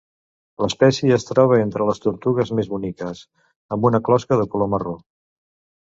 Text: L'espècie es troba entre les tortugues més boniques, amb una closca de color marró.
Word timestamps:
L'espècie 0.61 1.13
es 1.17 1.25
troba 1.27 1.59
entre 1.65 1.87
les 1.89 2.01
tortugues 2.05 2.53
més 2.61 2.71
boniques, 2.73 3.21
amb 3.77 3.89
una 3.91 4.03
closca 4.09 4.41
de 4.41 4.49
color 4.55 4.73
marró. 4.77 4.99